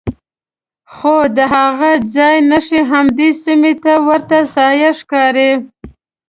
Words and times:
خو 0.93 1.15
د 1.37 1.37
هغه 1.55 1.91
ځای 2.15 2.37
نښې 2.49 2.81
همدې 2.91 3.29
سیمې 3.43 3.73
ته 3.83 3.93
ورته 4.07 4.37
ساحه 4.53 4.91
ښکاري. 4.99 5.51